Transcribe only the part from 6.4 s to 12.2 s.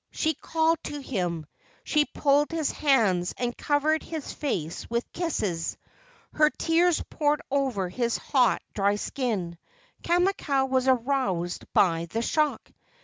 tears poured over his hot, dry skin. Kamakau was aroused by